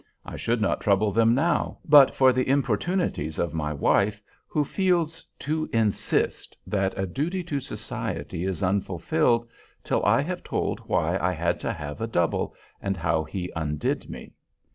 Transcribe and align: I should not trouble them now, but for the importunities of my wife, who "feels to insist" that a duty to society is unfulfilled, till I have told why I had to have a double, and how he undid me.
I 0.25 0.35
should 0.35 0.61
not 0.61 0.81
trouble 0.81 1.11
them 1.11 1.35
now, 1.35 1.77
but 1.85 2.15
for 2.15 2.33
the 2.33 2.49
importunities 2.49 3.37
of 3.37 3.53
my 3.53 3.71
wife, 3.71 4.19
who 4.47 4.65
"feels 4.65 5.23
to 5.37 5.69
insist" 5.71 6.57
that 6.65 6.97
a 6.97 7.05
duty 7.05 7.43
to 7.43 7.59
society 7.59 8.43
is 8.43 8.63
unfulfilled, 8.63 9.47
till 9.83 10.03
I 10.03 10.21
have 10.21 10.43
told 10.43 10.79
why 10.89 11.19
I 11.19 11.33
had 11.33 11.59
to 11.59 11.71
have 11.73 12.01
a 12.01 12.07
double, 12.07 12.55
and 12.81 12.97
how 12.97 13.25
he 13.25 13.51
undid 13.55 14.09
me. 14.09 14.33